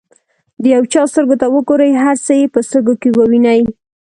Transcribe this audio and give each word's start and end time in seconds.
د 0.61 0.63
یو 0.75 0.83
چا 0.93 1.01
سترګو 1.11 1.35
ته 1.41 1.47
وګورئ 1.53 1.91
هر 2.03 2.15
څه 2.25 2.31
یې 2.39 2.47
په 2.53 2.59
سترګو 2.67 2.93
کې 3.01 3.09
ووینئ. 3.17 3.61